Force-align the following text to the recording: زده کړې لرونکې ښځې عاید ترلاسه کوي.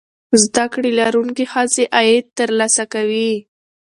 زده 0.43 0.65
کړې 0.73 0.91
لرونکې 0.99 1.45
ښځې 1.51 1.83
عاید 1.95 2.25
ترلاسه 2.39 2.83
کوي. 2.93 3.31